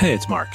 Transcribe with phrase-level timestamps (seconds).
[0.00, 0.48] Hey, it's Mark.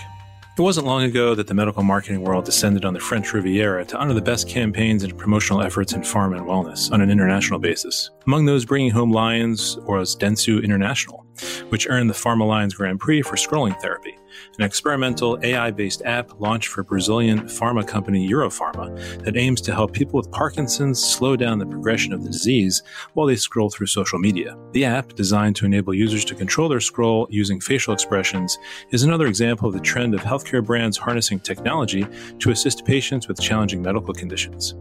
[0.58, 3.96] It wasn't long ago that the medical marketing world descended on the French Riviera to
[3.96, 8.10] honor the best campaigns and promotional efforts in pharma and wellness on an international basis.
[8.26, 11.28] Among those bringing home lions was Dentsu International,
[11.70, 14.18] which earned the Pharma Lions Grand Prix for scrolling therapy,
[14.58, 19.94] an experimental AI based app launched for Brazilian pharma company Eurofarma that aims to help
[19.94, 24.20] people with Parkinson's slow down the progression of the disease while they scroll through social
[24.20, 24.58] media.
[24.72, 28.58] The app, designed to enable users to control their scroll using facial expressions,
[28.92, 32.06] is another example of the trend of healthcare brands harnessing technology
[32.40, 34.76] to assist patients with challenging medical conditions.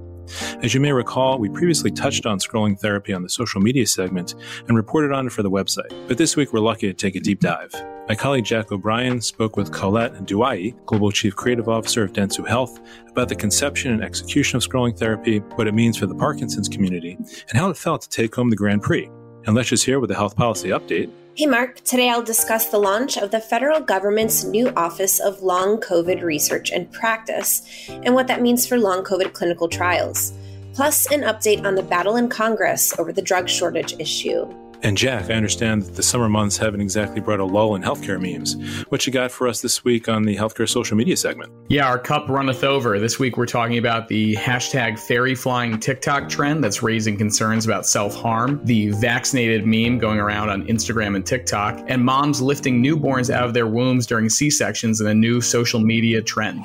[0.62, 4.34] As you may recall, we previously touched on scrolling therapy on the social media segment
[4.68, 5.92] and reported on it for the website.
[6.08, 7.72] But this week we're lucky to take a deep dive.
[8.08, 12.78] My colleague Jack O'Brien spoke with Collette Douaihy, Global Chief Creative Officer of Dentsu Health,
[13.08, 17.16] about the conception and execution of scrolling therapy, what it means for the Parkinson's community,
[17.48, 19.08] and how it felt to take home the Grand Prix.
[19.46, 21.10] And let's just hear with the health policy update.
[21.36, 21.80] Hey, Mark.
[21.80, 26.70] Today I'll discuss the launch of the federal government's new Office of Long COVID Research
[26.70, 30.32] and Practice and what that means for long COVID clinical trials,
[30.74, 34.46] plus an update on the battle in Congress over the drug shortage issue.
[34.84, 38.20] And Jack, I understand that the summer months haven't exactly brought a lull in healthcare
[38.20, 38.54] memes.
[38.90, 41.50] What you got for us this week on the healthcare social media segment?
[41.70, 42.98] Yeah, our cup runneth over.
[42.98, 47.86] This week we're talking about the hashtag fairy flying TikTok trend that's raising concerns about
[47.86, 53.30] self harm, the vaccinated meme going around on Instagram and TikTok, and moms lifting newborns
[53.30, 56.62] out of their wombs during C sections in a new social media trend.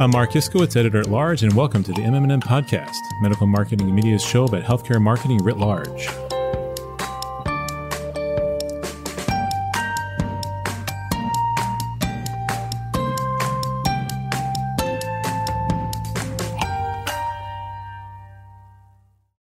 [0.00, 3.96] I'm Mark Iskowitz, editor at large, and welcome to the MMM podcast, medical marketing and
[3.96, 6.06] media's show about healthcare marketing writ large.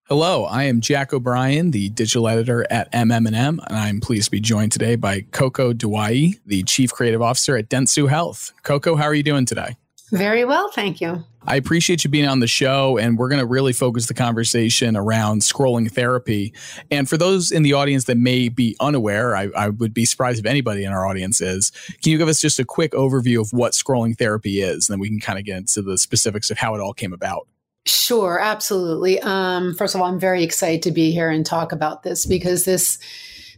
[0.06, 4.40] Hello, I am Jack O'Brien, the digital editor at MM&M, and I'm pleased to be
[4.40, 8.54] joined today by Coco Douaihy, the chief creative officer at Dentsu Health.
[8.64, 9.78] Coco, how are you doing today?
[10.12, 11.24] Very well, thank you.
[11.46, 14.98] I appreciate you being on the show, and we're going to really focus the conversation
[14.98, 16.54] around scrolling therapy.
[16.92, 20.40] And for those in the audience that may be unaware, I, I, would be surprised
[20.40, 21.72] if anybody in our audience is.
[22.02, 24.90] Can you give us just a quick overview of what scrolling therapy is?
[24.90, 27.14] And then we can kind of get into the specifics of how it all came
[27.14, 27.48] about.
[27.86, 29.22] Sure, absolutely.
[29.22, 32.66] Um, first of all, I'm very excited to be here and talk about this because
[32.66, 33.00] this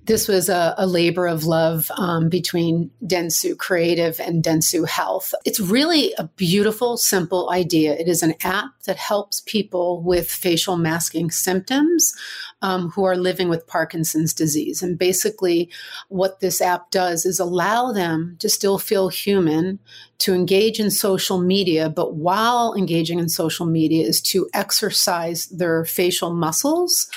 [0.09, 5.35] this was a, a labor of love um, between Dentsu Creative and Dentsu Health.
[5.45, 7.93] It's really a beautiful, simple idea.
[7.93, 12.15] It is an app that helps people with facial masking symptoms
[12.61, 14.83] um, who are living with Parkinson's disease.
[14.83, 15.69] And basically,
[16.09, 19.79] what this app does is allow them to still feel human,
[20.19, 25.85] to engage in social media, but while engaging in social media is to exercise their
[25.85, 27.09] facial muscles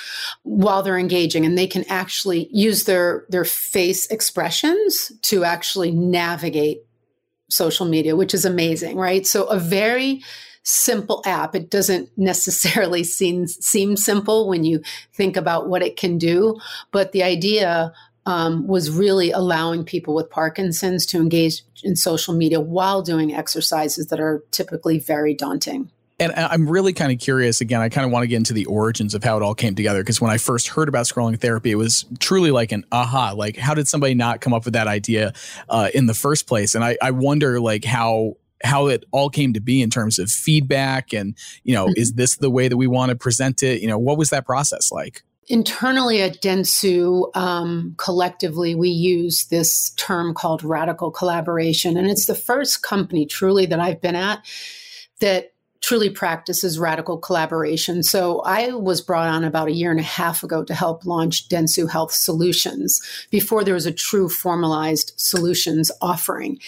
[0.44, 1.44] while they're engaging.
[1.44, 6.82] And they can actually use their, their face expressions to actually navigate
[7.50, 9.26] social media, which is amazing, right?
[9.26, 10.22] So a very
[10.62, 11.54] simple app.
[11.54, 16.58] It doesn't necessarily seem seem simple when you think about what it can do,
[16.90, 17.92] but the idea
[18.24, 24.06] um, was really allowing people with Parkinson's to engage in social media while doing exercises
[24.06, 25.90] that are typically very daunting.
[26.20, 27.60] And I'm really kind of curious.
[27.60, 29.74] Again, I kind of want to get into the origins of how it all came
[29.74, 33.32] together because when I first heard about scrolling therapy, it was truly like an aha.
[33.32, 35.32] Like, how did somebody not come up with that idea
[35.68, 36.76] uh, in the first place?
[36.76, 40.30] And I, I wonder, like, how how it all came to be in terms of
[40.30, 42.00] feedback and you know mm-hmm.
[42.00, 44.46] is this the way that we want to present it you know what was that
[44.46, 51.96] process like Internally at Dentsu, um, collectively, we use this term called radical collaboration.
[51.96, 54.46] And it's the first company truly that I've been at
[55.18, 58.04] that truly practices radical collaboration.
[58.04, 61.48] So I was brought on about a year and a half ago to help launch
[61.48, 66.60] Dentsu Health Solutions before there was a true formalized solutions offering.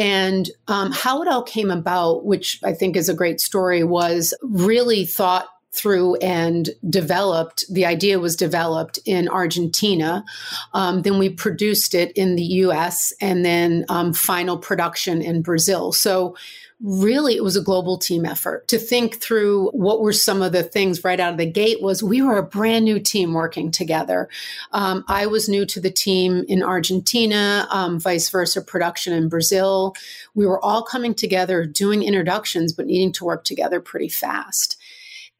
[0.00, 4.32] And um, how it all came about, which I think is a great story, was
[4.40, 7.66] really thought through and developed.
[7.70, 10.24] The idea was developed in Argentina.
[10.72, 15.92] Um, then we produced it in the US and then um, final production in Brazil.
[15.92, 16.34] So
[16.82, 18.66] really it was a global team effort.
[18.68, 22.02] To think through what were some of the things right out of the gate was
[22.02, 24.28] we were a brand new team working together.
[24.72, 29.94] Um, i was new to the team in argentina um, vice versa production in brazil.
[30.34, 34.76] We were all coming together doing introductions but needing to work together pretty fast.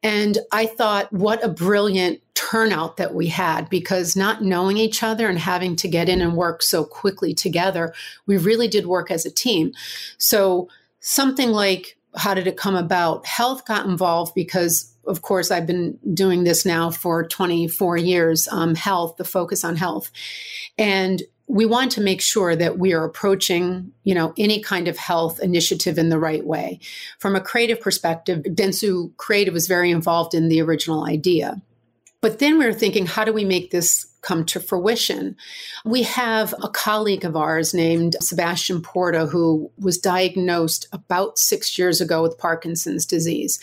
[0.03, 5.27] And I thought, what a brilliant turnout that we had because not knowing each other
[5.29, 7.93] and having to get in and work so quickly together,
[8.25, 9.73] we really did work as a team.
[10.17, 10.69] So
[11.01, 13.25] something like how did it come about?
[13.25, 18.47] Health got involved because, of course, I've been doing this now for 24 years.
[18.49, 20.11] Um, health, the focus on health,
[20.77, 24.97] and we want to make sure that we are approaching, you know, any kind of
[24.97, 26.79] health initiative in the right way.
[27.19, 31.61] From a creative perspective, Dentsu Creative was very involved in the original idea.
[32.21, 35.35] But then we were thinking, how do we make this come to fruition?
[35.83, 42.01] We have a colleague of ours named Sebastian Porta who was diagnosed about six years
[42.01, 43.59] ago with Parkinson's disease.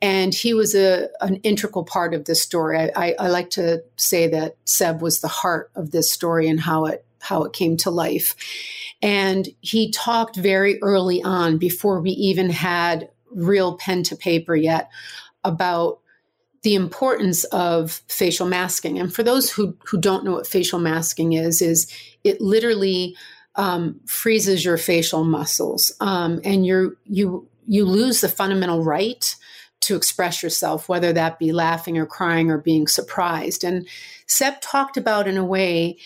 [0.00, 2.78] And he was a, an integral part of this story.
[2.78, 6.60] I, I, I like to say that Seb was the heart of this story and
[6.60, 8.34] how it how it came to life.
[9.00, 14.90] And he talked very early on, before we even had real pen to paper yet,
[15.44, 16.00] about
[16.62, 18.98] the importance of facial masking.
[18.98, 21.92] And for those who, who don't know what facial masking is, is
[22.24, 23.16] it literally
[23.56, 29.36] um, freezes your facial muscles, um, and you you you lose the fundamental right
[29.80, 33.64] to express yourself, whether that be laughing or crying or being surprised.
[33.64, 33.86] And
[34.26, 35.98] Seb talked about in a way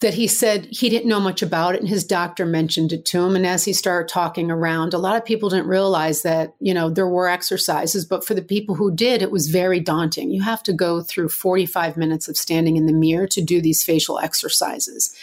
[0.00, 3.20] that he said he didn't know much about it and his doctor mentioned it to
[3.20, 3.36] him.
[3.36, 6.88] And as he started talking around a lot of people didn't realize that you know
[6.90, 10.30] there were exercises but for the people who did it was very daunting.
[10.30, 13.84] You have to go through 45 minutes of standing in the mirror to do these
[13.84, 15.14] facial exercises.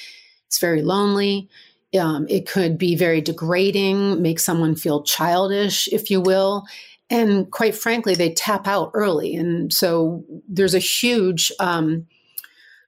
[0.45, 1.50] It's very lonely.
[2.00, 6.65] Um, it could be very degrading make someone feel childish if you will.
[7.09, 9.35] And quite frankly they tap out early.
[9.35, 12.06] And so there's a huge um,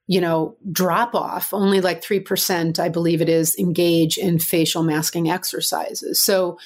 [0.09, 1.53] you know, drop off.
[1.53, 6.19] Only like 3%, I believe it is, engage in facial masking exercises.
[6.19, 6.57] So,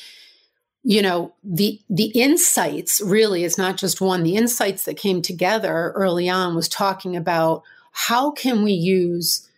[0.82, 4.24] you know, the the insights really is not just one.
[4.24, 9.50] The insights that came together early on was talking about how can we use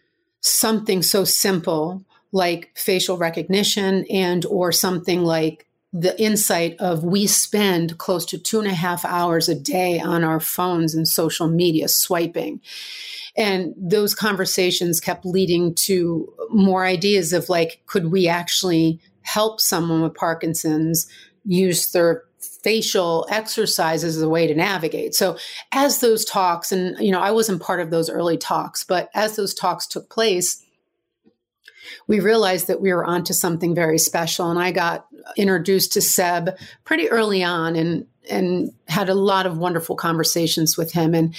[0.42, 5.68] something so simple like facial recognition and or something like
[5.98, 10.24] the insight of we spend close to two and a half hours a day on
[10.24, 12.60] our phones and social media swiping
[13.38, 20.02] and those conversations kept leading to more ideas of like, could we actually help someone
[20.02, 21.08] with Parkinson's
[21.44, 22.24] use their
[22.64, 25.14] facial exercises as a way to navigate.
[25.14, 25.38] So
[25.72, 29.36] as those talks, and you know, I wasn't part of those early talks, but as
[29.36, 30.64] those talks took place,
[32.08, 34.50] we realized that we were onto something very special.
[34.50, 39.58] And I got introduced to Seb pretty early on and and had a lot of
[39.58, 41.14] wonderful conversations with him.
[41.14, 41.36] And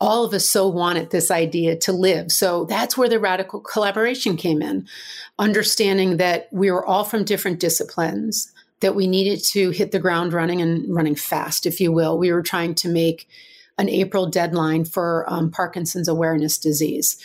[0.00, 2.30] all of us so wanted this idea to live.
[2.30, 4.86] So that's where the radical collaboration came in,
[5.38, 10.32] understanding that we were all from different disciplines, that we needed to hit the ground
[10.32, 12.16] running and running fast, if you will.
[12.16, 13.28] We were trying to make
[13.76, 17.16] an April deadline for um, Parkinson's awareness disease.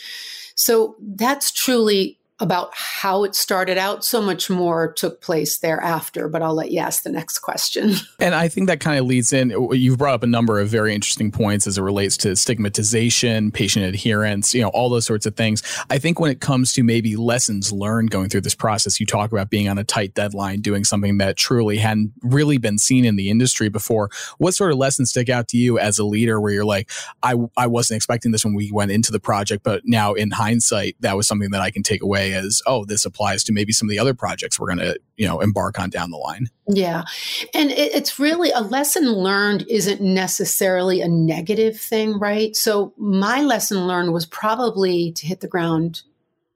[0.56, 4.04] So that's truly about how it started out.
[4.04, 7.94] So much more took place thereafter, but I'll let you ask the next question.
[8.20, 9.50] And I think that kind of leads in.
[9.72, 13.84] You've brought up a number of very interesting points as it relates to stigmatization, patient
[13.84, 15.62] adherence, you know, all those sorts of things.
[15.90, 19.30] I think when it comes to maybe lessons learned going through this process, you talk
[19.30, 23.16] about being on a tight deadline, doing something that truly hadn't really been seen in
[23.16, 24.08] the industry before.
[24.38, 26.90] What sort of lessons stick out to you as a leader where you're like,
[27.22, 30.96] I, I wasn't expecting this when we went into the project, but now in hindsight,
[31.00, 33.88] that was something that I can take away as oh this applies to maybe some
[33.88, 36.48] of the other projects we're going to you know embark on down the line.
[36.66, 37.04] Yeah.
[37.52, 42.56] And it, it's really a lesson learned isn't necessarily a negative thing right?
[42.56, 46.02] So my lesson learned was probably to hit the ground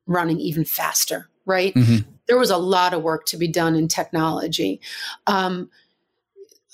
[0.06, 1.74] running even faster right?
[1.74, 2.08] Mm-hmm.
[2.28, 4.80] there was a lot of work to be done in technology.
[5.26, 5.70] Um,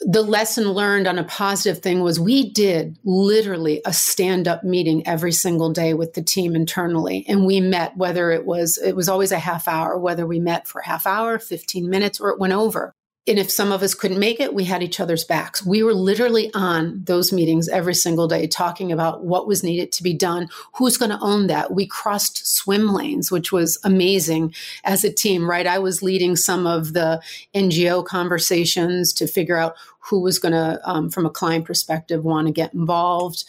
[0.01, 5.07] the lesson learned on a positive thing was we did literally a stand up meeting
[5.07, 7.25] every single day with the team internally.
[7.29, 10.67] And we met whether it was it was always a half hour whether we met
[10.67, 12.95] for half hour 15 minutes or it went over
[13.27, 15.65] and if some of us couldn't make it, we had each other's backs.
[15.65, 20.03] We were literally on those meetings every single day talking about what was needed to
[20.03, 21.73] be done, who's going to own that.
[21.73, 24.55] We crossed swim lanes, which was amazing
[24.85, 25.67] as a team, right?
[25.67, 27.23] I was leading some of the
[27.55, 32.47] NGO conversations to figure out who was going to, um, from a client perspective, want
[32.47, 33.45] to get involved.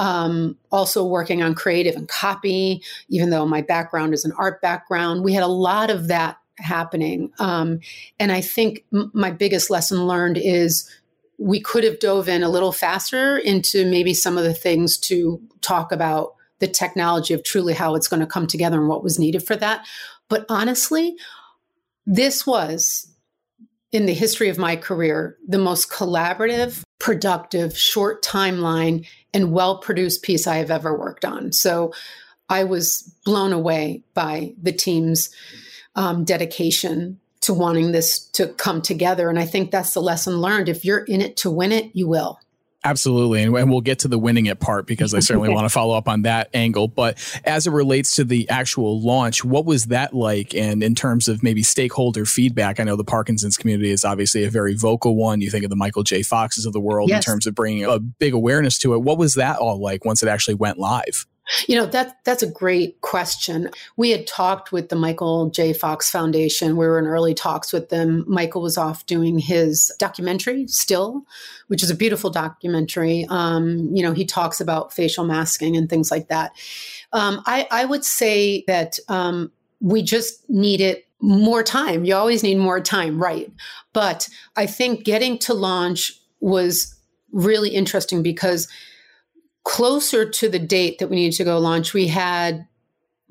[0.00, 5.22] Um, also working on creative and copy, even though my background is an art background.
[5.22, 7.30] We had a lot of that happening.
[7.38, 7.80] Um,
[8.18, 10.88] and I think m- my biggest lesson learned is
[11.38, 15.40] we could have dove in a little faster into maybe some of the things to
[15.60, 19.18] talk about the technology of truly how it's going to come together and what was
[19.18, 19.84] needed for that.
[20.28, 21.16] But honestly,
[22.06, 23.12] this was
[23.90, 30.22] in the history of my career the most collaborative, productive, short timeline, and well produced
[30.22, 31.52] piece I have ever worked on.
[31.52, 31.92] So
[32.48, 35.30] I was blown away by the team's
[35.94, 39.28] um, dedication to wanting this to come together.
[39.28, 40.68] And I think that's the lesson learned.
[40.68, 42.38] If you're in it to win it, you will.
[42.84, 43.44] Absolutely.
[43.44, 46.08] And, we'll get to the winning it part because I certainly want to follow up
[46.08, 46.88] on that angle.
[46.88, 50.54] But as it relates to the actual launch, what was that like?
[50.54, 54.50] And in terms of maybe stakeholder feedback, I know the Parkinson's community is obviously a
[54.50, 55.40] very vocal one.
[55.40, 56.22] You think of the Michael J.
[56.22, 57.24] Foxes of the world yes.
[57.24, 59.02] in terms of bringing a big awareness to it.
[59.02, 61.26] What was that all like once it actually went live?
[61.66, 63.68] You know, that that's a great question.
[63.96, 65.72] We had talked with the Michael J.
[65.72, 66.76] Fox Foundation.
[66.76, 68.24] We were in early talks with them.
[68.28, 71.22] Michael was off doing his documentary, Still,
[71.66, 73.26] which is a beautiful documentary.
[73.28, 76.52] Um, you know, he talks about facial masking and things like that.
[77.12, 82.04] Um, I, I, would say that um, we just needed more time.
[82.04, 83.52] You always need more time, right?
[83.92, 86.94] But I think getting to launch was
[87.32, 88.68] really interesting because
[89.64, 92.66] closer to the date that we needed to go launch, we had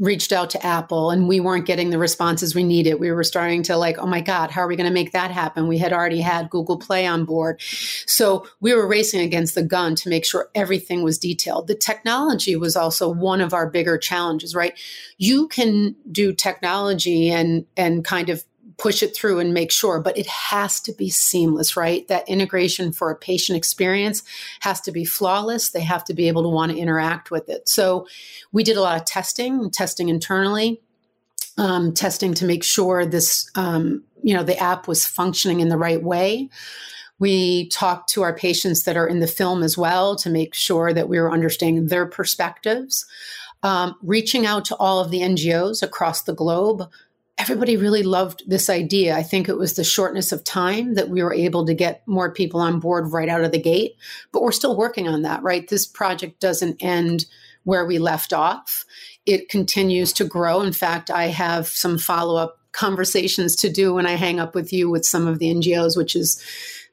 [0.02, 2.96] reached out to Apple and we weren't getting the responses we needed.
[2.96, 5.30] We were starting to like, oh my God, how are we going to make that
[5.30, 5.68] happen?
[5.68, 7.62] We had already had Google Play on board.
[8.08, 11.68] So we were racing against the gun to make sure everything was detailed.
[11.68, 14.74] The technology was also one of our bigger challenges, right?
[15.20, 18.44] You can do technology and and kind of
[18.82, 22.08] push it through and make sure, but it has to be seamless, right?
[22.08, 24.24] That integration for a patient experience
[24.62, 25.70] has to be flawless.
[25.70, 27.70] They have to be able to want to interact with it.
[27.70, 28.08] So
[28.52, 30.82] we did a lot of testing, testing internally,
[31.60, 35.78] um, testing to make sure this, um, you know, the app was functioning in the
[35.78, 36.50] right way.
[37.20, 40.92] We talked to our patients that are in the film as well to make sure
[40.92, 43.06] that we were understanding their perspectives.
[43.62, 46.90] Um, reaching out to all of the NGOs across the globe
[47.42, 49.18] everybody really loved this idea.
[49.18, 52.32] I think it was the shortness of time that we were able to get more
[52.32, 53.96] people on board right out of the gate.
[54.32, 55.68] But we're still working on that, right?
[55.68, 57.26] This project doesn't end
[57.64, 58.86] where we left off,
[59.26, 60.62] it continues to grow.
[60.62, 64.74] In fact, I have some follow up conversations to do when I hang up with
[64.74, 66.44] you with some of the NGOs, which is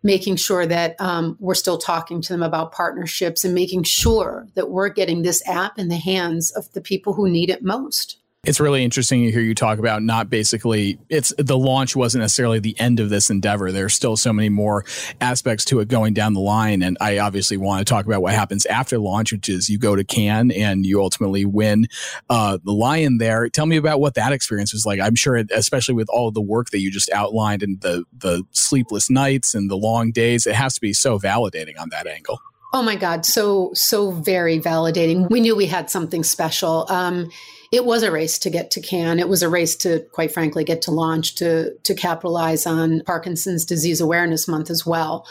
[0.02, 4.71] making sure that um, we're still talking to them about partnerships and making sure that
[4.71, 8.61] we're getting this app in the hands of the people who need it most it's
[8.61, 12.78] really interesting to hear you talk about not basically it's the launch wasn't necessarily the
[12.78, 13.73] end of this endeavor.
[13.73, 14.85] There's still so many more
[15.21, 16.83] aspects to it going down the line.
[16.83, 19.97] And i obviously want to talk about what happens after launch which is you go
[19.97, 21.88] to cannes and you ultimately win
[22.30, 23.49] uh, the lion there.
[23.49, 25.00] Tell me about what that experience was like.
[25.00, 28.45] I'm sure it, especially with all the work that you just outlined and the the
[28.52, 32.40] sleepless nights and the long days it has to be so validating on that angle.
[32.73, 33.26] Oh my god.
[33.26, 35.28] So so very validating.
[35.28, 36.87] We knew we had something special.
[36.88, 37.30] Um,
[37.71, 39.19] it was a race to get to Cannes.
[39.19, 43.65] It was a race to, quite frankly, get to launch to to capitalize on Parkinson's
[43.65, 45.27] Disease Awareness Month as well.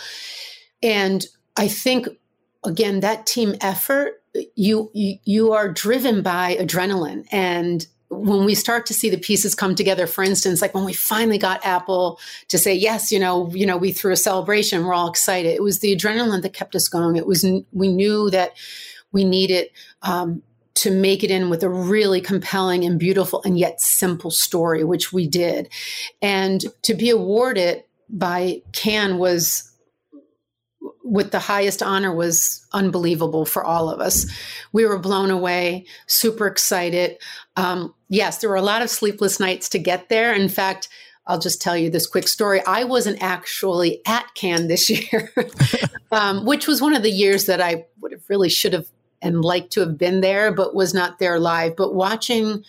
[0.84, 1.26] And
[1.56, 2.08] I think
[2.64, 4.22] again that team effort,
[4.56, 9.76] you you, are driven by adrenaline and when we start to see the pieces come
[9.76, 13.66] together for instance like when we finally got apple to say yes you know you
[13.66, 16.88] know we threw a celebration we're all excited it was the adrenaline that kept us
[16.88, 18.54] going it was we knew that
[19.12, 19.70] we needed
[20.04, 20.42] um,
[20.78, 25.12] to make it in with a really compelling and beautiful and yet simple story, which
[25.12, 25.70] we did.
[26.22, 29.72] And to be awarded by Cannes was
[31.04, 34.30] with the highest honor was unbelievable for all of us.
[34.74, 37.18] We were blown away, super excited.
[37.56, 40.34] Um, yes, there were a lot of sleepless nights to get there.
[40.34, 40.90] In fact,
[41.26, 42.62] I'll just tell you this quick story.
[42.68, 45.34] I wasn't actually at Cannes this year,
[46.12, 48.88] um, which was one of the years that I would have really should have
[49.22, 51.76] and like to have been there, but was not there live.
[51.76, 52.64] But watching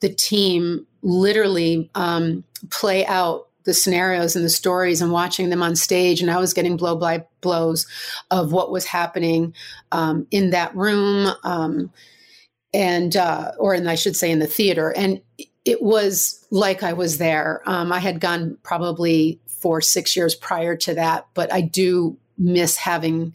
[0.00, 5.74] the team literally um, play out the scenarios and the stories and watching them on
[5.74, 7.86] stage, and I was getting blow by blows
[8.30, 9.54] of what was happening
[9.92, 11.90] um, in that room, um,
[12.74, 15.20] and uh, or and I should say in the theater, and
[15.64, 17.62] it was like I was there.
[17.64, 22.76] Um, I had gone probably four, six years prior to that, but I do miss
[22.76, 23.34] having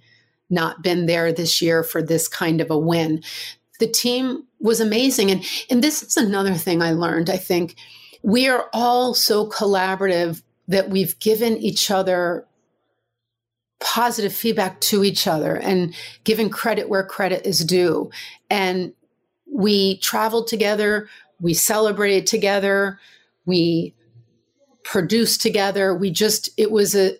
[0.49, 3.23] not been there this year for this kind of a win.
[3.79, 5.31] The team was amazing.
[5.31, 7.29] And, and this is another thing I learned.
[7.29, 7.75] I think
[8.23, 12.45] we are all so collaborative that we've given each other
[13.79, 18.11] positive feedback to each other and given credit where credit is due.
[18.49, 18.93] And
[19.51, 21.07] we traveled together,
[21.39, 22.99] we celebrated together,
[23.45, 23.95] we
[24.83, 25.93] produced together.
[25.93, 27.17] We just, it was a,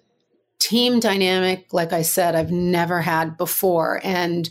[0.70, 4.00] team dynamic, like I said, I've never had before.
[4.04, 4.48] And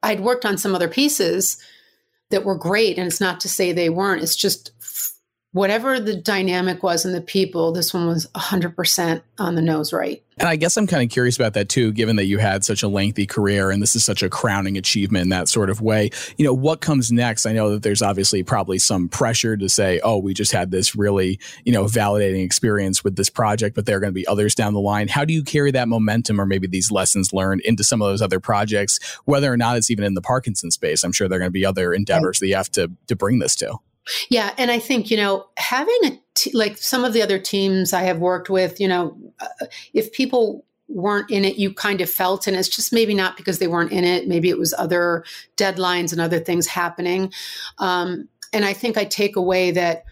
[0.00, 1.58] I'd worked on some other pieces
[2.30, 2.98] that were great.
[2.98, 4.70] And it's not to say they weren't, it's just
[5.56, 10.22] whatever the dynamic was in the people, this one was 100% on the nose right.
[10.36, 12.82] And I guess I'm kind of curious about that too, given that you had such
[12.82, 16.10] a lengthy career and this is such a crowning achievement in that sort of way.
[16.36, 17.46] You know, what comes next?
[17.46, 20.94] I know that there's obviously probably some pressure to say, oh, we just had this
[20.94, 24.54] really, you know, validating experience with this project, but there are going to be others
[24.54, 25.08] down the line.
[25.08, 28.20] How do you carry that momentum or maybe these lessons learned into some of those
[28.20, 31.02] other projects, whether or not it's even in the Parkinson space?
[31.02, 33.38] I'm sure there are going to be other endeavors that you have to, to bring
[33.38, 33.78] this to.
[34.28, 37.92] Yeah, and I think you know having a t- like some of the other teams
[37.92, 42.08] I have worked with, you know, uh, if people weren't in it, you kind of
[42.08, 44.28] felt, and it's just maybe not because they weren't in it.
[44.28, 45.24] Maybe it was other
[45.56, 47.32] deadlines and other things happening.
[47.78, 50.04] Um, and I think I take away that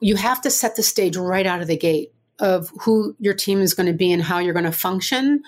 [0.00, 3.60] you have to set the stage right out of the gate of who your team
[3.60, 5.42] is going to be and how you're going to function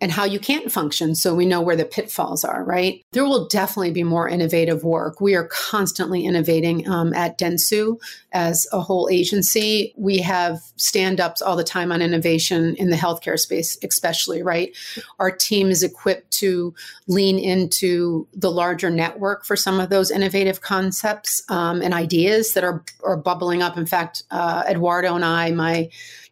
[0.00, 3.02] and how you can't function so we know where the pitfalls are, right?
[3.12, 5.20] There will definitely be more innovative work.
[5.20, 7.98] We are constantly innovating um, at Dentsu
[8.32, 9.94] as a whole agency.
[9.96, 14.76] We have stand ups all the time on innovation in the healthcare space, especially, right?
[15.18, 16.74] Our team is equipped to
[17.06, 22.64] lean into the larger network for some of those innovative concepts um, and ideas that
[22.64, 23.78] are, are bubbling up.
[23.78, 25.88] In fact, uh, Eduardo and I, my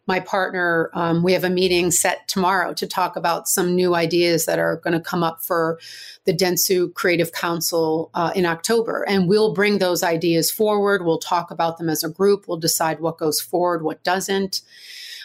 [0.07, 4.45] my partner, um, we have a meeting set tomorrow to talk about some new ideas
[4.45, 5.79] that are going to come up for
[6.25, 9.03] the Dentsu Creative Council uh, in October.
[9.07, 11.03] And we'll bring those ideas forward.
[11.03, 12.47] We'll talk about them as a group.
[12.47, 14.61] We'll decide what goes forward, what doesn't.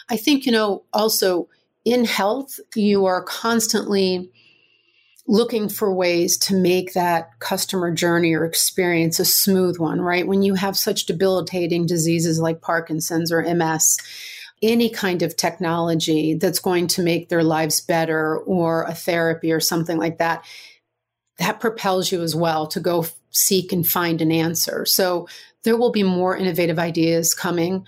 [0.09, 1.47] I think, you know, also
[1.85, 4.31] in health, you are constantly
[5.27, 10.27] looking for ways to make that customer journey or experience a smooth one, right?
[10.27, 13.97] When you have such debilitating diseases like Parkinson's or MS,
[14.61, 19.59] any kind of technology that's going to make their lives better or a therapy or
[19.59, 20.45] something like that,
[21.37, 24.85] that propels you as well to go seek and find an answer.
[24.85, 25.27] So
[25.63, 27.85] there will be more innovative ideas coming.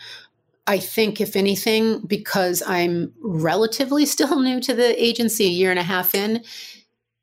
[0.66, 5.80] I think, if anything, because I'm relatively still new to the agency, a year and
[5.80, 6.44] a half in,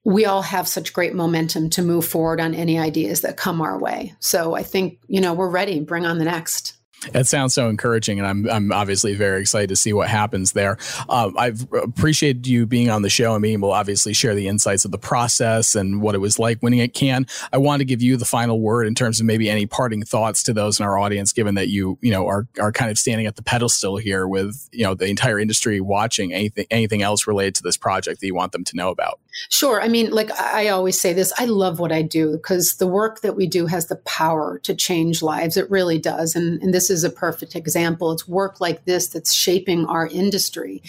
[0.04, 3.78] we all have such great momentum to move forward on any ideas that come our
[3.78, 4.14] way.
[4.18, 5.80] So I think, you know, we're ready.
[5.80, 6.79] Bring on the next.
[7.12, 10.76] That sounds so encouraging, and I'm I'm obviously very excited to see what happens there.
[11.08, 14.48] Uh, I've appreciated you being on the show and being able to obviously share the
[14.48, 17.26] insights of the process and what it was like winning at Cannes.
[17.54, 20.42] I want to give you the final word in terms of maybe any parting thoughts
[20.42, 23.26] to those in our audience, given that you you know are are kind of standing
[23.26, 26.34] at the pedestal here with you know the entire industry watching.
[26.34, 29.20] Anything anything else related to this project that you want them to know about?
[29.48, 29.80] Sure.
[29.80, 33.22] I mean, like I always say this, I love what I do because the work
[33.22, 35.56] that we do has the power to change lives.
[35.56, 36.36] It really does.
[36.36, 38.12] And, and this is a perfect example.
[38.12, 40.82] It's work like this that's shaping our industry.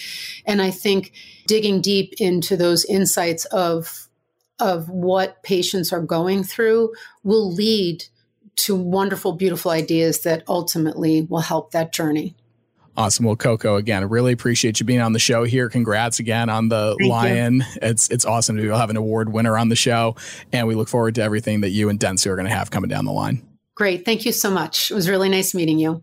[0.45, 1.13] And I think
[1.47, 4.07] digging deep into those insights of
[4.59, 8.03] of what patients are going through will lead
[8.55, 12.35] to wonderful, beautiful ideas that ultimately will help that journey.
[12.97, 13.25] Awesome.
[13.25, 15.69] Well, Coco, again, really appreciate you being on the show here.
[15.69, 17.55] Congrats again on the Thank Lion.
[17.55, 17.65] You.
[17.81, 20.15] It's it's awesome to have an award winner on the show,
[20.51, 22.89] and we look forward to everything that you and Dentsu are going to have coming
[22.89, 23.47] down the line.
[23.75, 24.03] Great.
[24.05, 24.91] Thank you so much.
[24.91, 26.01] It was really nice meeting you.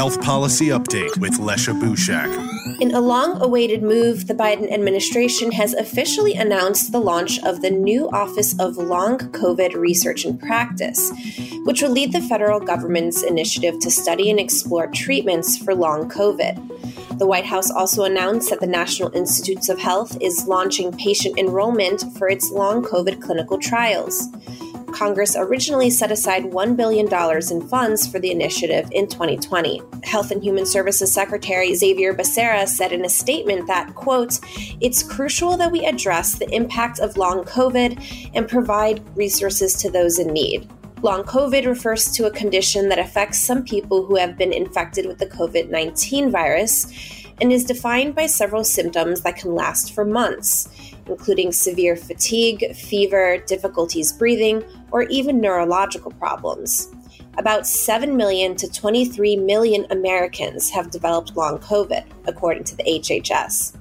[0.00, 2.80] Health Policy Update with Lecia Bushak.
[2.80, 7.68] In a long awaited move, the Biden administration has officially announced the launch of the
[7.68, 11.12] new Office of Long COVID Research and Practice,
[11.66, 17.18] which will lead the federal government's initiative to study and explore treatments for long COVID.
[17.18, 22.04] The White House also announced that the National Institutes of Health is launching patient enrollment
[22.16, 24.28] for its long COVID clinical trials.
[25.00, 27.06] Congress originally set aside $1 billion
[27.50, 29.80] in funds for the initiative in 2020.
[30.04, 34.38] Health and Human Services Secretary Xavier Becerra said in a statement that, quote,
[34.82, 40.18] it's crucial that we address the impact of long COVID and provide resources to those
[40.18, 40.70] in need.
[41.00, 45.16] Long COVID refers to a condition that affects some people who have been infected with
[45.16, 46.92] the COVID 19 virus
[47.40, 50.68] and is defined by several symptoms that can last for months
[51.10, 56.88] including severe fatigue, fever, difficulties breathing, or even neurological problems.
[57.38, 63.76] About 7 million to 23 million Americans have developed long COVID, according to the HHS.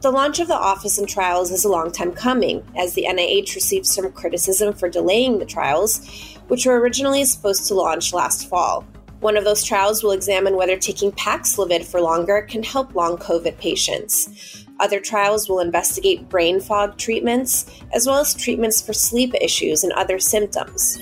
[0.00, 3.54] The launch of the office and trials is a long time coming, as the NIH
[3.54, 6.04] received some criticism for delaying the trials,
[6.48, 8.84] which were originally supposed to launch last fall.
[9.22, 13.56] One of those trials will examine whether taking Paxlovid for longer can help long COVID
[13.56, 14.66] patients.
[14.80, 19.92] Other trials will investigate brain fog treatments, as well as treatments for sleep issues and
[19.92, 20.98] other symptoms.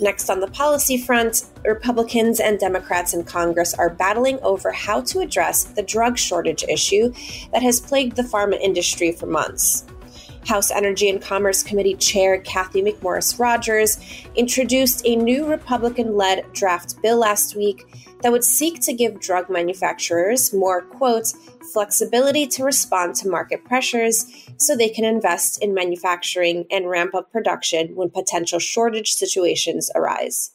[0.00, 5.20] Next, on the policy front, Republicans and Democrats in Congress are battling over how to
[5.20, 7.12] address the drug shortage issue
[7.52, 9.84] that has plagued the pharma industry for months.
[10.46, 13.98] House Energy and Commerce Committee Chair Cathy McMorris Rodgers
[14.34, 17.84] introduced a new Republican led draft bill last week
[18.22, 21.32] that would seek to give drug manufacturers more, quote,
[21.72, 24.26] flexibility to respond to market pressures
[24.56, 30.52] so they can invest in manufacturing and ramp up production when potential shortage situations arise.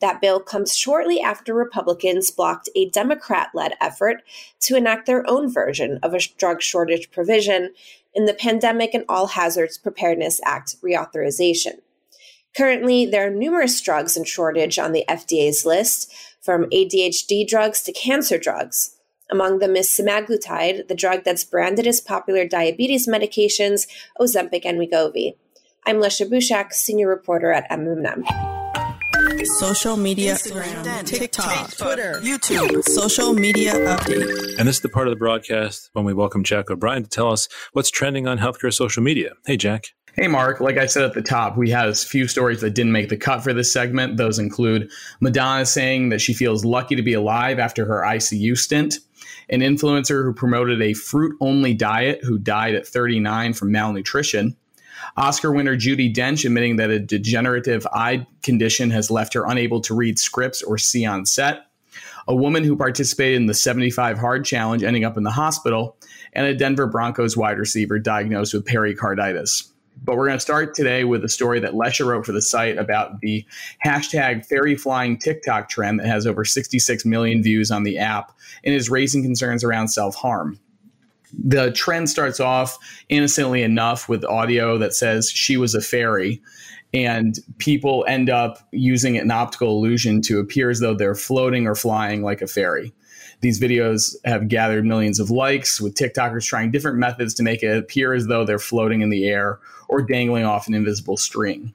[0.00, 4.22] That bill comes shortly after Republicans blocked a Democrat led effort
[4.60, 7.72] to enact their own version of a drug shortage provision
[8.16, 11.74] in the Pandemic and All Hazards Preparedness Act reauthorization.
[12.56, 17.92] Currently, there are numerous drugs in shortage on the FDA's list, from ADHD drugs to
[17.92, 18.96] cancer drugs.
[19.30, 23.86] Among them is semaglutide, the drug that's branded as popular diabetes medications,
[24.18, 25.34] Ozempic and Wegovy.
[25.84, 28.55] I'm Lecia Bushak, senior reporter at MMM.
[29.44, 34.58] Social media, Instagram, TikTok, Twitter, YouTube, social media update.
[34.58, 37.30] And this is the part of the broadcast when we welcome Jack O'Brien to tell
[37.30, 39.32] us what's trending on healthcare social media.
[39.44, 39.88] Hey, Jack.
[40.14, 40.60] Hey, Mark.
[40.60, 43.16] Like I said at the top, we have a few stories that didn't make the
[43.16, 44.16] cut for this segment.
[44.16, 48.94] Those include Madonna saying that she feels lucky to be alive after her ICU stint,
[49.50, 54.56] an influencer who promoted a fruit only diet who died at 39 from malnutrition,
[55.16, 59.94] Oscar winner Judi Dench admitting that a degenerative eye condition has left her unable to
[59.94, 61.66] read scripts or see on set,
[62.28, 65.96] a woman who participated in the 75 hard challenge ending up in the hospital,
[66.32, 69.72] and a Denver Broncos wide receiver diagnosed with pericarditis.
[70.04, 72.76] But we're going to start today with a story that Lecia wrote for the site
[72.76, 73.46] about the
[73.84, 78.32] hashtag fairy flying TikTok trend that has over 66 million views on the app
[78.62, 80.60] and is raising concerns around self harm
[81.32, 86.42] the trend starts off innocently enough with audio that says she was a fairy
[86.94, 91.74] and people end up using an optical illusion to appear as though they're floating or
[91.74, 92.92] flying like a fairy.
[93.40, 97.76] These videos have gathered millions of likes, with TikTokers trying different methods to make it
[97.76, 99.58] appear as though they're floating in the air
[99.88, 101.74] or dangling off an invisible string.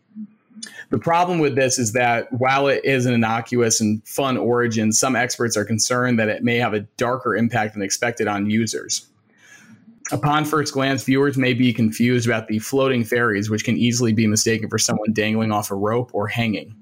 [0.89, 5.15] The problem with this is that while it is an innocuous and fun origin, some
[5.15, 9.07] experts are concerned that it may have a darker impact than expected on users.
[10.11, 14.27] Upon first glance, viewers may be confused about the floating fairies, which can easily be
[14.27, 16.75] mistaken for someone dangling off a rope or hanging.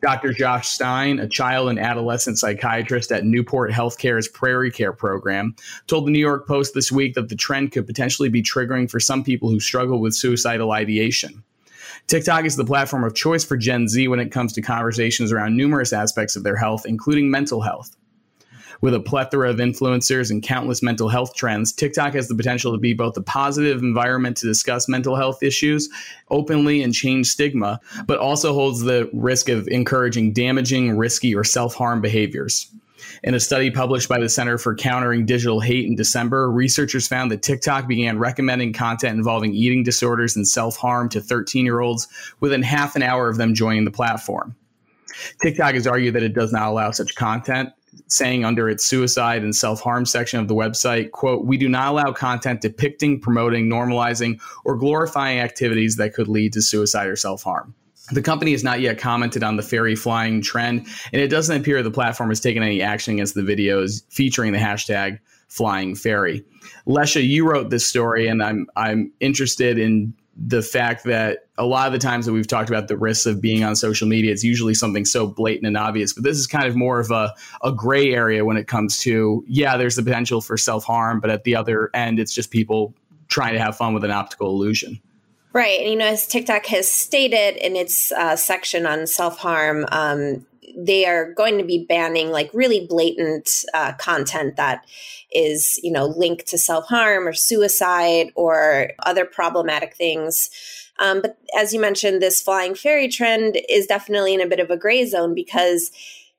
[0.00, 0.32] Dr.
[0.32, 5.56] Josh Stein, a child and adolescent psychiatrist at Newport Healthcare's Prairie Care program,
[5.88, 9.00] told the New York Post this week that the trend could potentially be triggering for
[9.00, 11.42] some people who struggle with suicidal ideation.
[12.06, 15.56] TikTok is the platform of choice for Gen Z when it comes to conversations around
[15.56, 17.96] numerous aspects of their health, including mental health.
[18.80, 22.78] With a plethora of influencers and countless mental health trends, TikTok has the potential to
[22.78, 25.88] be both a positive environment to discuss mental health issues
[26.30, 31.74] openly and change stigma, but also holds the risk of encouraging damaging, risky, or self
[31.74, 32.70] harm behaviors.
[33.22, 37.30] In a study published by the Center for Countering Digital Hate in December, researchers found
[37.30, 42.08] that TikTok began recommending content involving eating disorders and self harm to 13 year olds
[42.40, 44.56] within half an hour of them joining the platform.
[45.42, 47.70] TikTok has argued that it does not allow such content,
[48.06, 52.12] saying under its suicide and self-harm section of the website quote we do not allow
[52.12, 57.74] content depicting promoting normalizing or glorifying activities that could lead to suicide or self-harm.
[58.12, 61.82] The company has not yet commented on the fairy flying trend and it doesn't appear
[61.82, 66.44] the platform has taken any action against the videos featuring the hashtag flying fairy.
[66.86, 71.86] Lecia you wrote this story and i'm i'm interested in the fact that a lot
[71.86, 74.42] of the times that we've talked about the risks of being on social media, it's
[74.42, 76.14] usually something so blatant and obvious.
[76.14, 79.44] But this is kind of more of a, a gray area when it comes to,
[79.46, 82.94] yeah, there's the potential for self harm, but at the other end, it's just people
[83.28, 84.98] trying to have fun with an optical illusion.
[85.52, 85.80] Right.
[85.80, 90.46] And, you know, as TikTok has stated in its uh, section on self harm, um,
[90.76, 94.84] they are going to be banning like really blatant uh, content that
[95.32, 100.50] is you know linked to self-harm or suicide or other problematic things.
[100.98, 104.70] Um, but as you mentioned this flying fairy trend is definitely in a bit of
[104.70, 105.90] a gray zone because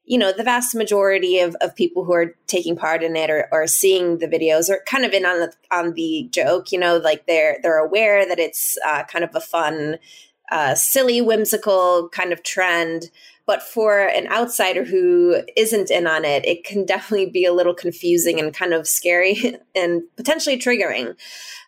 [0.05, 3.47] you know the vast majority of, of people who are taking part in it or,
[3.51, 6.97] or seeing the videos are kind of in on the on the joke you know
[6.97, 9.97] like they're they're aware that it's uh, kind of a fun
[10.51, 13.09] uh, silly whimsical kind of trend
[13.51, 17.73] but for an outsider who isn't in on it, it can definitely be a little
[17.73, 21.15] confusing and kind of scary and potentially triggering.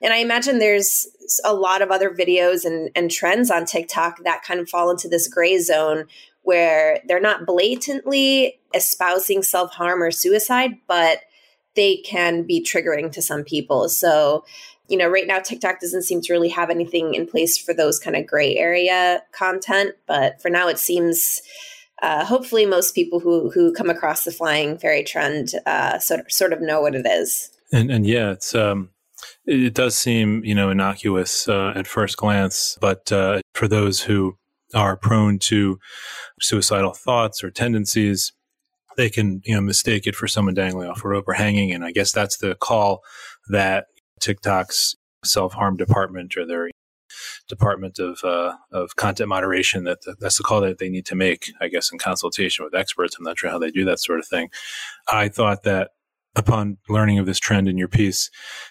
[0.02, 1.10] And I imagine there's
[1.44, 5.10] a lot of other videos and, and trends on TikTok that kind of fall into
[5.10, 6.06] this gray zone
[6.44, 11.20] where they're not blatantly espousing self harm or suicide, but
[11.76, 13.90] they can be triggering to some people.
[13.90, 14.46] So
[14.88, 18.00] you know, right now TikTok doesn't seem to really have anything in place for those
[18.00, 21.42] kind of gray area content, but for now it seems
[22.02, 26.32] uh, hopefully most people who who come across the flying fairy trend uh, sort of,
[26.32, 27.50] sort of know what it is.
[27.72, 28.90] And and yeah, it's um,
[29.46, 34.38] it does seem you know innocuous uh, at first glance, but uh, for those who
[34.76, 35.80] are prone to
[36.42, 38.34] suicidal thoughts or tendencies,
[38.98, 41.72] they can you know mistake it for someone dangling off a rope or hanging.
[41.72, 43.02] And I guess that's the call
[43.50, 43.86] that
[44.24, 46.70] TikTok's self harm department or their
[47.48, 51.52] department of uh, of content moderation that that's the call that they need to make
[51.62, 53.16] i guess in consultation with experts.
[53.18, 54.50] I'm not sure how they do that sort of thing.
[55.12, 55.92] I thought that
[56.36, 58.30] upon learning of this trend in your piece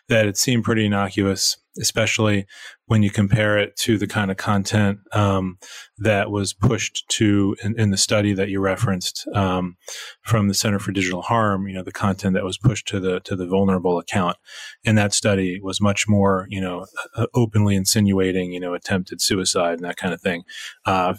[0.08, 2.44] that it seemed pretty innocuous, especially
[2.86, 5.58] when you compare it to the kind of content um,
[5.96, 9.76] that was pushed to in, in, the study that you referenced um,
[10.22, 11.68] from the Center for Digital Harm.
[11.68, 14.36] You know, the content that was pushed to the to the vulnerable account
[14.82, 16.86] in that study was much more, you know,
[17.32, 20.42] openly insinuating, you know, attempted suicide and that kind of thing.
[20.84, 21.14] Uh,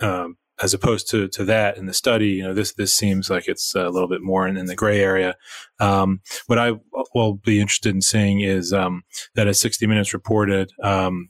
[0.00, 3.48] um, as opposed to to that in the study, you know, this this seems like
[3.48, 5.36] it's a little bit more in, in the gray area.
[5.80, 6.72] Um, what I
[7.14, 11.28] will be interested in seeing is um, that as 60 Minutes reported, um,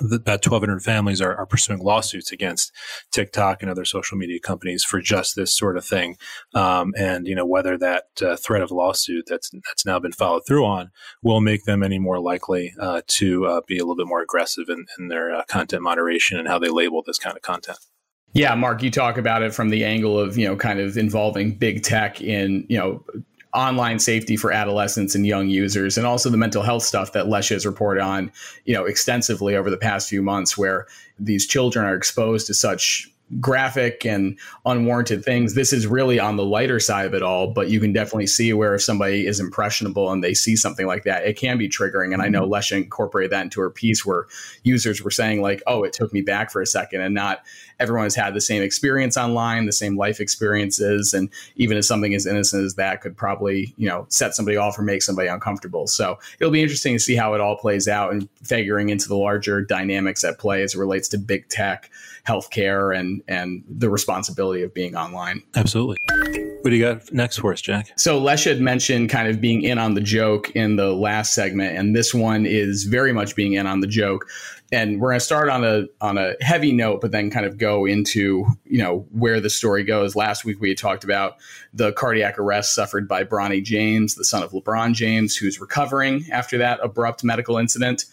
[0.00, 2.72] about 1,200 families are, are, pursuing lawsuits against
[3.12, 6.16] TikTok and other social media companies for just this sort of thing.
[6.54, 10.42] Um, and you know whether that uh, threat of lawsuit that's that's now been followed
[10.46, 10.90] through on
[11.22, 14.68] will make them any more likely uh, to uh, be a little bit more aggressive
[14.68, 17.78] in, in their uh, content moderation and how they label this kind of content.
[18.32, 21.52] Yeah, Mark, you talk about it from the angle of, you know, kind of involving
[21.52, 23.04] big tech in, you know,
[23.52, 27.54] online safety for adolescents and young users and also the mental health stuff that Lecia
[27.54, 28.30] has reported on,
[28.64, 30.86] you know, extensively over the past few months where
[31.18, 35.54] these children are exposed to such graphic and unwarranted things.
[35.54, 38.52] This is really on the lighter side of it all, but you can definitely see
[38.52, 42.12] where if somebody is impressionable and they see something like that, it can be triggering.
[42.12, 42.52] And I know mm-hmm.
[42.52, 44.26] Lecia incorporated that into her piece where
[44.64, 47.44] users were saying like, "Oh, it took me back for a second, and not
[47.78, 52.14] everyone has had the same experience online, the same life experiences, and even if something
[52.14, 55.86] as innocent as that could probably you know set somebody off or make somebody uncomfortable.
[55.86, 59.16] So it'll be interesting to see how it all plays out and figuring into the
[59.16, 61.90] larger dynamics at play as it relates to big tech
[62.26, 65.42] healthcare and and the responsibility of being online.
[65.54, 65.96] Absolutely.
[66.62, 67.90] What do you got next for us, Jack?
[67.96, 71.76] So Lesh had mentioned kind of being in on the joke in the last segment,
[71.76, 74.26] and this one is very much being in on the joke
[74.72, 77.58] and we're going to start on a on a heavy note, but then kind of
[77.58, 80.14] go into you know where the story goes.
[80.14, 81.36] Last week we had talked about
[81.72, 86.58] the cardiac arrest suffered by Bronny James, the son of LeBron James, who's recovering after
[86.58, 88.04] that abrupt medical incident.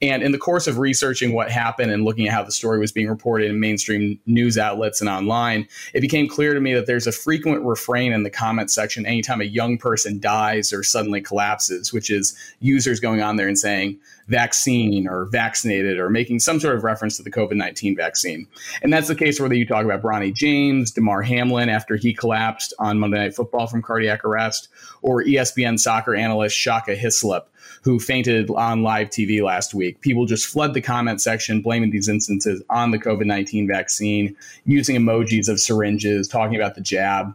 [0.00, 2.92] And in the course of researching what happened and looking at how the story was
[2.92, 7.06] being reported in mainstream news outlets and online, it became clear to me that there's
[7.06, 11.92] a frequent refrain in the comment section anytime a young person dies or suddenly collapses,
[11.92, 13.98] which is users going on there and saying
[14.28, 18.46] vaccine or vaccinated or making some sort of reference to the COVID 19 vaccine.
[18.82, 22.74] And that's the case whether you talk about Bronny James, Damar Hamlin after he collapsed
[22.78, 24.68] on Monday Night Football from cardiac arrest,
[25.02, 27.50] or ESPN soccer analyst Shaka Hislop
[27.82, 30.00] who fainted on live TV last week.
[30.00, 34.96] People just flood the comment section blaming these instances on the COVID 19 vaccine, using
[34.96, 37.32] emojis of syringes, talking about the jab.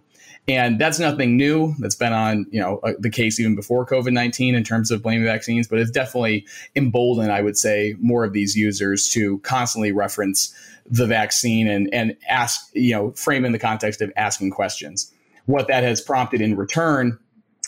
[0.47, 1.75] And that's nothing new.
[1.79, 5.03] That's been on, you know, uh, the case even before COVID nineteen in terms of
[5.03, 5.67] blaming vaccines.
[5.67, 10.53] But it's definitely emboldened, I would say, more of these users to constantly reference
[10.89, 15.13] the vaccine and and ask, you know, frame in the context of asking questions.
[15.45, 17.19] What that has prompted in return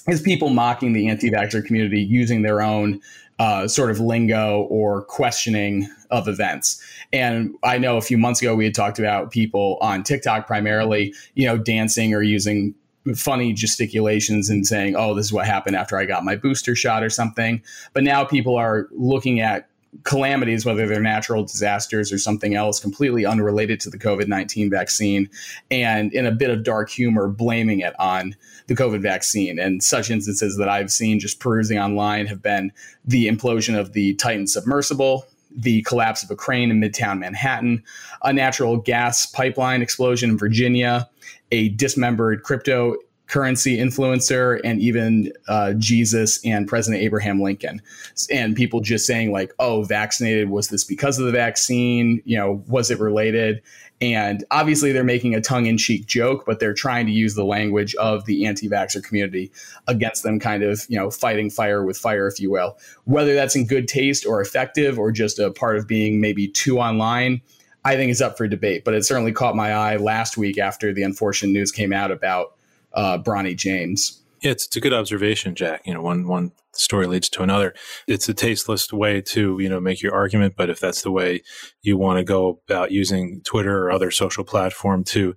[0.08, 3.00] is people mocking the anti-vaxxer community using their own
[3.40, 6.82] uh, sort of lingo or questioning of events.
[7.12, 11.14] And I know a few months ago we had talked about people on TikTok primarily,
[11.36, 12.76] you know, dancing or using
[13.16, 17.04] funny gesticulations and saying, "Oh, this is what happened after I got my booster shot"
[17.04, 17.62] or something.
[17.94, 19.68] But now people are looking at
[20.04, 25.30] calamities, whether they're natural disasters or something else completely unrelated to the COVID 19 vaccine,
[25.72, 28.36] and in a bit of dark humor, blaming it on
[28.68, 29.60] the COVID vaccine.
[29.60, 32.72] And such instances that I've seen just perusing online have been
[33.06, 35.26] the implosion of the Titan submersible.
[35.56, 37.84] The collapse of a crane in Midtown Manhattan,
[38.24, 41.08] a natural gas pipeline explosion in Virginia,
[41.52, 42.96] a dismembered crypto
[43.28, 47.82] currency influencer and even uh, Jesus and President Abraham Lincoln.
[48.30, 52.22] And people just saying, like, oh, vaccinated, was this because of the vaccine?
[52.26, 53.62] You know, was it related?
[54.02, 57.46] And obviously, they're making a tongue in cheek joke, but they're trying to use the
[57.46, 59.52] language of the anti vaxxer community
[59.88, 62.78] against them, kind of, you know, fighting fire with fire, if you will.
[63.06, 66.80] Whether that's in good taste or effective or just a part of being maybe too
[66.80, 67.42] online.
[67.86, 70.94] I think is up for debate, but it certainly caught my eye last week after
[70.94, 72.56] the unfortunate news came out about
[72.94, 74.22] uh, Bronny James.
[74.42, 75.82] Yeah, it's, it's a good observation, Jack.
[75.86, 77.74] You know, one one story leads to another.
[78.08, 81.44] It's a tasteless way to you know make your argument, but if that's the way
[81.82, 85.36] you want to go about using Twitter or other social platform to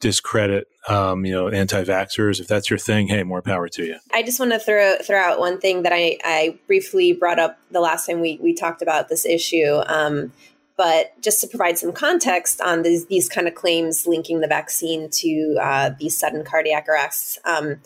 [0.00, 4.22] discredit um, you know anti-vaxxers if that's your thing hey more power to you i
[4.22, 7.80] just want to throw throw out one thing that i i briefly brought up the
[7.80, 10.30] last time we we talked about this issue um,
[10.76, 15.08] but just to provide some context on these these kind of claims linking the vaccine
[15.10, 17.76] to uh, these sudden cardiac arrests um,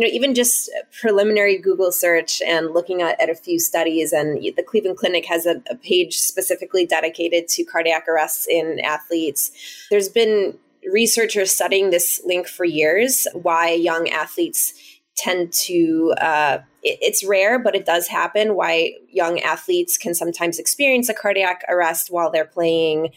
[0.00, 4.42] you know, even just preliminary Google search and looking at, at a few studies, and
[4.42, 9.50] the Cleveland Clinic has a, a page specifically dedicated to cardiac arrests in athletes.
[9.90, 10.56] There's been
[10.90, 14.72] researchers studying this link for years, why young athletes
[15.16, 20.58] tend to uh, it, it's rare but it does happen why young athletes can sometimes
[20.58, 23.10] experience a cardiac arrest while they're playing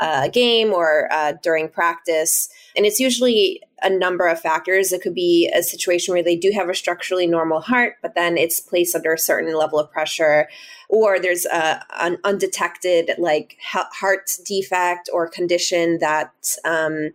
[0.00, 4.92] uh, a game or uh, during practice and it's usually a number of factors.
[4.92, 8.36] It could be a situation where they do have a structurally normal heart, but then
[8.36, 10.48] it's placed under a certain level of pressure,
[10.88, 16.32] or there's a, an undetected like heart defect or condition that
[16.64, 17.10] um,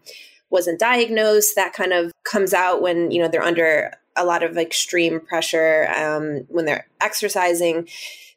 [0.49, 1.55] wasn't diagnosed.
[1.55, 5.87] That kind of comes out when you know they're under a lot of extreme pressure
[5.95, 7.87] um, when they're exercising.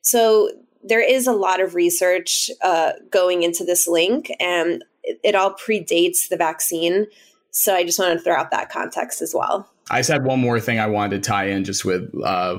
[0.00, 0.50] So
[0.82, 6.28] there is a lot of research uh, going into this link, and it, all predates
[6.28, 7.06] the vaccine.
[7.50, 9.68] So I just wanted to throw out that context as well.
[9.90, 12.56] I just had one more thing I wanted to tie in just with uh,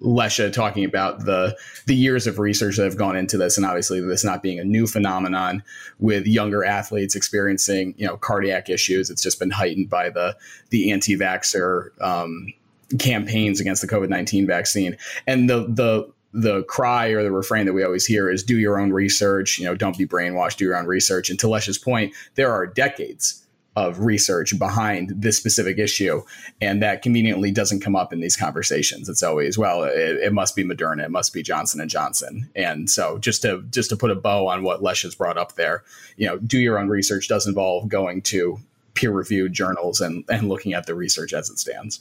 [0.00, 1.56] Lecia talking about the
[1.86, 4.64] the years of research that have gone into this, and obviously this not being a
[4.64, 5.62] new phenomenon
[5.98, 9.10] with younger athletes experiencing you know cardiac issues.
[9.10, 10.36] It's just been heightened by the
[10.70, 12.52] the anti-vaxxer um,
[12.98, 17.72] campaigns against the COVID nineteen vaccine, and the the the cry or the refrain that
[17.72, 20.76] we always hear is do your own research you know don't be brainwashed do your
[20.76, 23.46] own research and to Lecia's point there are decades
[23.78, 26.22] of research behind this specific issue
[26.60, 29.08] and that conveniently doesn't come up in these conversations.
[29.08, 32.50] It's always well it, it, must be moderna it must be johnson and johnson.
[32.56, 35.54] And so just to just to put a bow on what lesh has brought up
[35.54, 35.84] there
[36.16, 38.58] you know do your own research does involve going to
[38.98, 42.00] peer reviewed journals and, and looking at the research as it stands.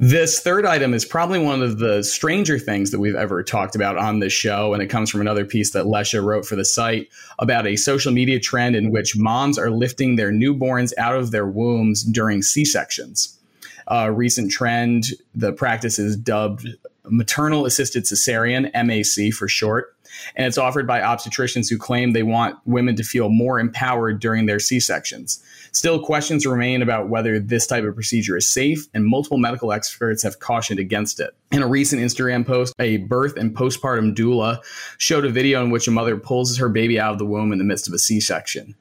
[0.00, 3.98] This third item is probably one of the stranger things that we've ever talked about
[3.98, 4.72] on this show.
[4.72, 7.08] And it comes from another piece that Lecia wrote for the site
[7.38, 11.46] about a social media trend in which moms are lifting their newborns out of their
[11.46, 13.38] wombs during C sections.
[13.86, 16.68] A recent trend, the practice is dubbed
[17.06, 19.94] maternal assisted cesarean, MAC for short
[20.36, 24.46] and it's offered by obstetricians who claim they want women to feel more empowered during
[24.46, 25.42] their C sections.
[25.72, 30.22] Still, questions remain about whether this type of procedure is safe, and multiple medical experts
[30.22, 31.34] have cautioned against it.
[31.50, 34.60] In a recent Instagram post, a birth and postpartum doula
[34.98, 37.58] showed a video in which a mother pulls her baby out of the womb in
[37.58, 38.74] the midst of a C section.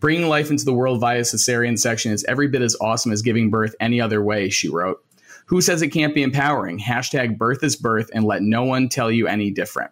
[0.00, 3.50] Bringing life into the world via cesarean section is every bit as awesome as giving
[3.50, 5.04] birth any other way, she wrote.
[5.46, 6.78] Who says it can't be empowering?
[6.78, 9.90] Hashtag birth is birth and let no one tell you any different.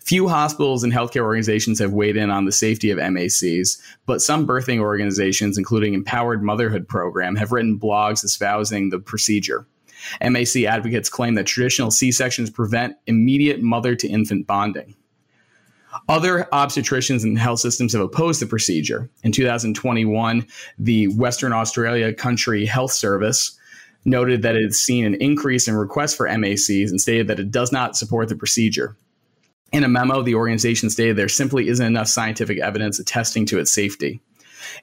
[0.00, 4.46] Few hospitals and healthcare organizations have weighed in on the safety of MACs, but some
[4.46, 9.66] birthing organizations, including Empowered Motherhood Program, have written blogs espousing the procedure.
[10.20, 14.94] MAC advocates claim that traditional C sections prevent immediate mother to infant bonding.
[16.08, 19.08] Other obstetricians and health systems have opposed the procedure.
[19.22, 20.46] In 2021,
[20.78, 23.58] the Western Australia Country Health Service
[24.04, 27.50] noted that it had seen an increase in requests for MACs and stated that it
[27.50, 28.96] does not support the procedure.
[29.72, 33.72] In a memo, the organization stated there simply isn't enough scientific evidence attesting to its
[33.72, 34.20] safety.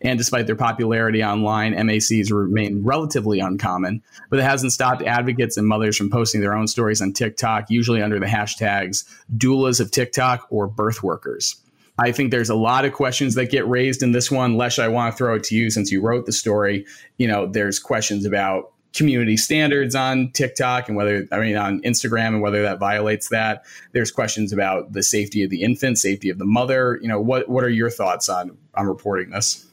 [0.01, 5.67] And despite their popularity online, MACs remain relatively uncommon, but it hasn't stopped advocates and
[5.67, 9.05] mothers from posting their own stories on TikTok, usually under the hashtags
[9.37, 11.55] doulas of TikTok or birth workers.
[11.97, 14.57] I think there's a lot of questions that get raised in this one.
[14.57, 16.85] Lesh, I want to throw it to you since you wrote the story.
[17.17, 22.29] You know, there's questions about community standards on TikTok and whether, I mean, on Instagram
[22.29, 23.65] and whether that violates that.
[23.91, 26.99] There's questions about the safety of the infant, safety of the mother.
[27.01, 29.67] You know, what, what are your thoughts on, on reporting this?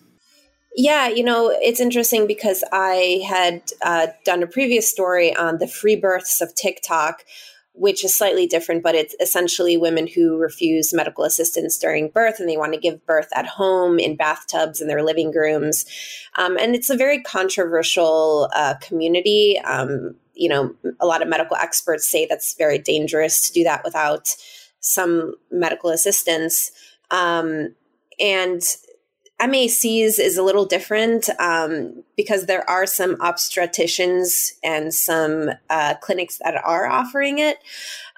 [0.77, 5.67] Yeah, you know, it's interesting because I had uh, done a previous story on the
[5.67, 7.25] free births of TikTok,
[7.73, 12.49] which is slightly different, but it's essentially women who refuse medical assistance during birth and
[12.49, 15.85] they want to give birth at home in bathtubs in their living rooms.
[16.37, 19.59] Um, and it's a very controversial uh, community.
[19.65, 23.83] Um, you know, a lot of medical experts say that's very dangerous to do that
[23.85, 24.37] without
[24.81, 26.71] some medical assistance.
[27.11, 27.75] Um,
[28.19, 28.63] and
[29.41, 36.39] MACs is a little different um, because there are some obstetricians and some uh, clinics
[36.45, 37.57] that are offering it.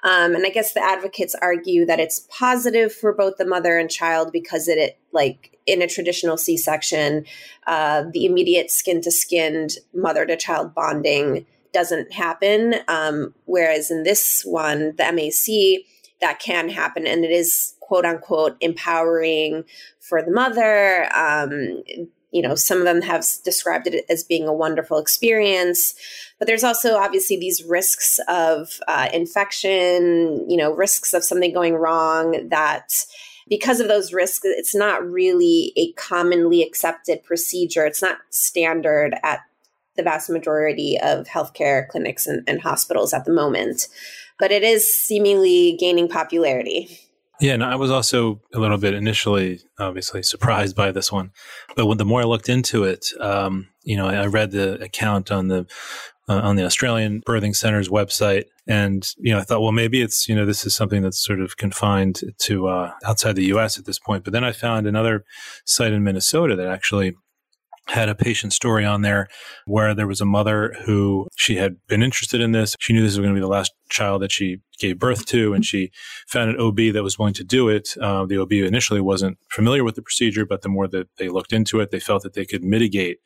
[0.03, 3.89] Um, and I guess the advocates argue that it's positive for both the mother and
[3.89, 7.25] child because it, it like in a traditional C-section,
[7.67, 12.75] uh, the immediate skin to skin mother to child bonding doesn't happen.
[12.89, 15.85] Um, whereas in this one, the MAC,
[16.21, 17.07] that can happen.
[17.07, 19.63] And it is quote unquote empowering
[19.99, 21.07] for the mother.
[21.15, 21.83] Um,
[22.31, 25.93] you know, some of them have described it as being a wonderful experience,
[26.39, 31.75] but there's also obviously these risks of uh, infection, you know, risks of something going
[31.75, 33.05] wrong that
[33.47, 37.85] because of those risks, it's not really a commonly accepted procedure.
[37.85, 39.41] It's not standard at
[39.97, 43.87] the vast majority of healthcare clinics and, and hospitals at the moment,
[44.39, 46.99] but it is seemingly gaining popularity.
[47.43, 51.31] Yeah, and I was also a little bit initially, obviously, surprised by this one.
[51.75, 55.29] But when, the more I looked into it, um, you know, I read the account
[55.29, 55.67] on the
[56.29, 60.29] uh, on the Australian Birthing Center's website, and you know, I thought, well, maybe it's
[60.29, 63.77] you know, this is something that's sort of confined to uh, outside the U.S.
[63.77, 64.23] at this point.
[64.23, 65.25] But then I found another
[65.65, 67.13] site in Minnesota that actually
[67.87, 69.27] had a patient story on there
[69.65, 72.75] where there was a mother who she had been interested in this.
[72.79, 75.53] She knew this was going to be the last child that she gave birth to,
[75.53, 75.91] and she
[76.27, 77.89] found an OB that was willing to do it.
[78.01, 81.53] Uh, the OB initially wasn't familiar with the procedure, but the more that they looked
[81.53, 83.19] into it, they felt that they could mitigate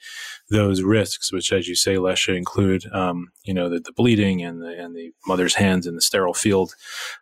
[0.49, 4.61] those risks, which, as you say, Lecia, include um, you know the, the, bleeding and
[4.61, 6.73] the and the mother's hands in the sterile field,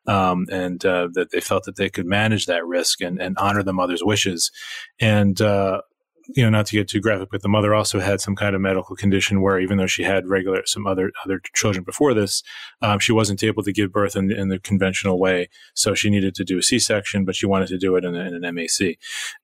[0.08, 3.64] um, and uh, that they felt that they could manage that risk and, and honor
[3.64, 4.52] the mother's wishes.
[5.00, 5.82] And uh,
[6.30, 8.62] you know, not to get too graphic, but the mother also had some kind of
[8.62, 12.44] medical condition where even though she had regular some other other children before this,
[12.82, 15.50] um, she wasn't able to give birth in, in, the conventional way.
[15.74, 18.44] So she needed to do a C-section, but she wanted to do it in, in
[18.44, 18.98] an MAC.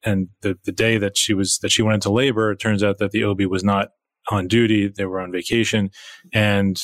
[0.03, 2.97] And the the day that she was that she went into labor, it turns out
[2.97, 3.89] that the OB was not
[4.29, 5.91] on duty; they were on vacation,
[6.34, 6.82] and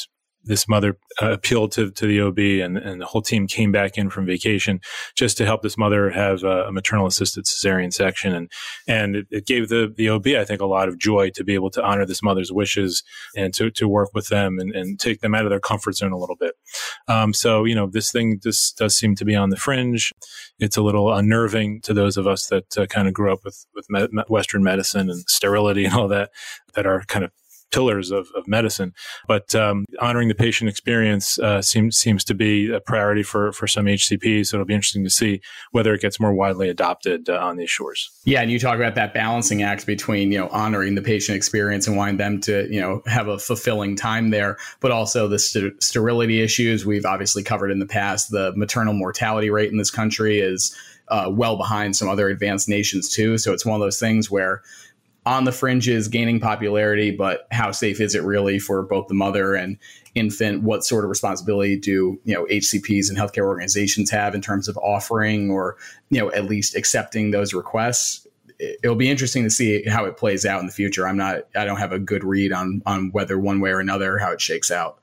[0.47, 3.97] this mother uh, appealed to, to the OB and, and the whole team came back
[3.97, 4.79] in from vacation
[5.15, 8.33] just to help this mother have a, a maternal assisted cesarean section.
[8.33, 8.51] And,
[8.87, 11.53] and it, it, gave the, the OB, I think, a lot of joy to be
[11.53, 13.03] able to honor this mother's wishes
[13.35, 16.11] and to, to work with them and, and take them out of their comfort zone
[16.11, 16.55] a little bit.
[17.07, 20.13] Um, so, you know, this thing, this does seem to be on the fringe.
[20.59, 23.65] It's a little unnerving to those of us that uh, kind of grew up with,
[23.75, 26.31] with me- Western medicine and sterility and all that,
[26.73, 27.31] that are kind of
[27.71, 28.93] pillars of, of medicine.
[29.27, 33.67] But um, honoring the patient experience uh, seems seems to be a priority for for
[33.67, 34.47] some HCPs.
[34.47, 35.41] So it'll be interesting to see
[35.71, 38.09] whether it gets more widely adopted uh, on these shores.
[38.23, 41.87] Yeah, and you talk about that balancing act between you know honoring the patient experience
[41.87, 45.81] and wanting them to you know have a fulfilling time there, but also the st-
[45.81, 48.31] sterility issues we've obviously covered in the past.
[48.31, 50.75] The maternal mortality rate in this country is
[51.09, 53.37] uh, well behind some other advanced nations too.
[53.37, 54.61] So it's one of those things where
[55.27, 59.55] on the fringes gaining popularity, but how safe is it really for both the mother
[59.55, 59.77] and
[60.15, 60.63] infant?
[60.63, 64.77] What sort of responsibility do you know HCPs and healthcare organizations have in terms of
[64.77, 65.75] offering or
[66.09, 68.25] you know at least accepting those requests?
[68.57, 71.05] It'll be interesting to see how it plays out in the future.
[71.05, 74.17] I'm not, I don't have a good read on on whether one way or another
[74.19, 74.99] how it shakes out.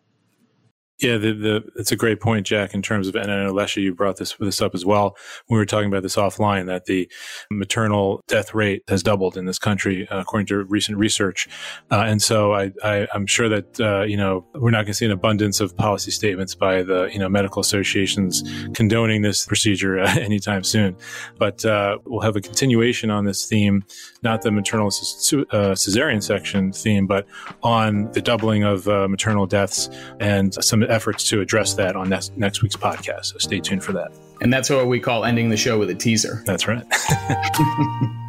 [1.01, 3.83] Yeah, the, the, it's a great point, Jack, in terms of, and I know Lecia,
[3.83, 5.17] you brought this, this up as well.
[5.51, 7.11] We were talking about this offline that the
[7.51, 11.49] maternal death rate has doubled in this country, uh, according to recent research.
[11.91, 15.05] Uh, and so I, am sure that, uh, you know, we're not going to see
[15.05, 20.09] an abundance of policy statements by the, you know, medical associations condoning this procedure uh,
[20.21, 20.97] anytime soon.
[21.39, 23.85] But uh, we'll have a continuation on this theme,
[24.23, 27.27] not the maternal uh, cesarean section theme, but
[27.65, 29.91] on the doubling of maternal deaths
[30.21, 33.27] and some efforts to address that on next, next week's podcast.
[33.27, 34.13] So stay tuned for that.
[34.41, 36.43] And that's what we call ending the show with a teaser.
[36.45, 36.85] That's right.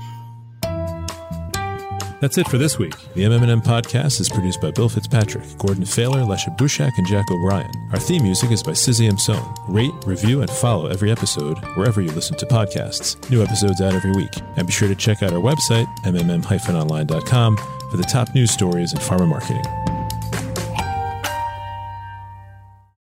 [2.22, 2.98] That's it for this week.
[3.14, 7.70] The MMM podcast is produced by Bill Fitzpatrick, Gordon Failer, Lecia Bushak, and Jack O'Brien.
[7.92, 9.44] Our theme music is by Sixième Son.
[9.68, 13.30] Rate, review, and follow every episode wherever you listen to podcasts.
[13.30, 14.32] New episodes out every week.
[14.56, 17.58] And be sure to check out our website, mmm-online.com,
[17.92, 20.05] for the top news stories in pharma marketing.